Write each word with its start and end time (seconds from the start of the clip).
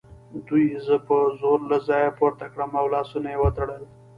دوی 0.47 0.65
زه 0.85 0.95
په 1.07 1.17
زور 1.39 1.59
له 1.71 1.77
ځایه 1.87 2.11
پورته 2.19 2.45
کړم 2.53 2.71
او 2.79 2.85
لاسونه 2.95 3.27
یې 3.33 3.37
وتړل 3.41 3.83